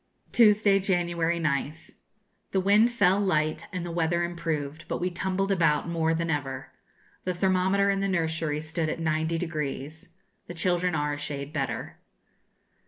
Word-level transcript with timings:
Tuesday, 0.31 0.79
January 0.79 1.39
9th. 1.39 1.91
The 2.53 2.59
wind 2.59 2.89
fell 2.89 3.19
light, 3.19 3.67
and 3.71 3.85
the 3.85 3.91
weather 3.91 4.23
improved; 4.23 4.85
but 4.87 4.99
we 4.99 5.11
tumbled 5.11 5.51
about 5.51 5.87
more 5.87 6.15
than 6.15 6.31
ever. 6.31 6.71
The 7.23 7.35
thermometer 7.35 7.91
in 7.91 7.99
the 7.99 8.07
nursery 8.07 8.61
stood 8.61 8.89
at 8.89 8.97
90°. 8.97 10.07
The 10.47 10.53
children 10.55 10.95
are 10.95 11.13
a 11.13 11.19
shade 11.19 11.53
better. 11.53 11.99